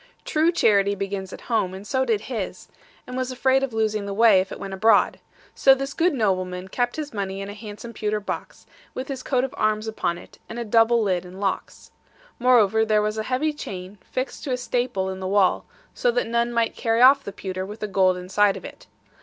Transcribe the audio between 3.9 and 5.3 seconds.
the way, if it went abroad.